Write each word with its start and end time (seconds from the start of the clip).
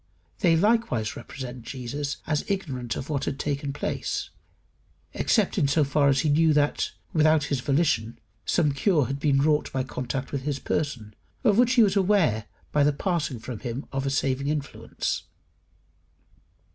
They 0.39 0.55
likewise 0.55 1.15
represent 1.15 1.61
Jesus 1.61 2.17
as 2.25 2.43
ignorant 2.49 2.95
of 2.95 3.07
what 3.07 3.25
had 3.25 3.37
taken 3.37 3.71
place, 3.71 4.31
except 5.13 5.59
in 5.59 5.67
so 5.67 5.83
far 5.83 6.07
as 6.09 6.21
he 6.21 6.29
knew 6.29 6.53
that, 6.53 6.91
without 7.13 7.43
his 7.43 7.59
volition, 7.59 8.17
some 8.43 8.71
cure 8.71 9.05
had 9.05 9.19
been 9.19 9.43
wrought 9.43 9.71
by 9.71 9.83
contact 9.83 10.31
with 10.31 10.41
his 10.41 10.57
person, 10.57 11.13
of 11.43 11.59
which 11.59 11.73
he 11.73 11.83
was 11.83 11.95
aware 11.95 12.47
by 12.71 12.83
the 12.83 12.91
passing 12.93 13.37
from 13.37 13.59
him 13.59 13.85
of 13.91 14.07
a 14.07 14.09
saving 14.09 14.47
influence. 14.47 15.25